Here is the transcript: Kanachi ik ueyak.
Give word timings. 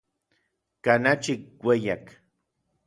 Kanachi 0.83 1.33
ik 1.35 1.45
ueyak. 1.67 2.05